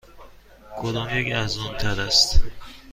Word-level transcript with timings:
کدامیک 0.77 1.27
ارزان 1.33 1.77
تر 1.77 2.01
است؟ 2.01 2.39